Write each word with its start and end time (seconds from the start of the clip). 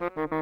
Música 0.00 0.41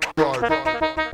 Bye. 0.00 1.08